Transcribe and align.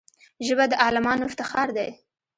ژبه 0.45 0.65
د 0.71 0.73
عالمانو 0.83 1.27
افتخار 1.29 1.67
دی 1.77 1.89